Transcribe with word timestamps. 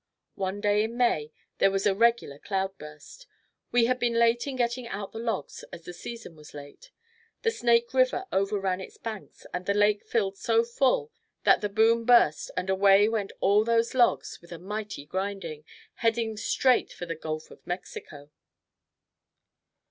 One 0.33 0.61
day 0.61 0.83
in 0.85 0.97
May, 0.97 1.31
there 1.59 1.69
was 1.69 1.85
a 1.85 1.93
regular 1.93 2.39
cloudburst. 2.39 3.27
We 3.71 3.85
had 3.85 3.99
been 3.99 4.15
late 4.15 4.47
in 4.47 4.55
getting 4.55 4.87
out 4.87 5.11
the 5.11 5.19
logs 5.19 5.63
as 5.71 5.85
the 5.85 5.93
season 5.93 6.35
was 6.35 6.55
late. 6.55 6.89
The 7.43 7.51
Snake 7.51 7.93
River 7.93 8.25
over 8.31 8.59
ran 8.59 8.81
its 8.81 8.97
banks 8.97 9.45
and 9.53 9.67
the 9.67 9.75
lake 9.75 10.03
filled 10.03 10.37
so 10.37 10.63
full 10.63 11.11
that 11.43 11.61
the 11.61 11.69
boom 11.69 12.05
burst 12.05 12.49
and 12.57 12.67
away 12.67 13.07
went 13.09 13.31
all 13.41 13.63
those 13.63 13.93
logs 13.93 14.41
with 14.41 14.51
a 14.51 14.57
mighty 14.57 15.05
grinding, 15.05 15.65
headed 15.93 16.39
straight 16.39 16.91
for 16.91 17.05
the 17.05 17.13
Gulf 17.13 17.51
of 17.51 17.59
Mexico. 17.67 18.31